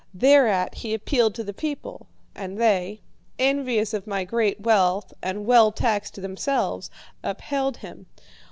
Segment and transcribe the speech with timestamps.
[0.15, 3.01] Thereat, he appealed to the people, and they,
[3.37, 6.89] envious of my great wealth and well taxed themselves,
[7.23, 8.07] upheld him.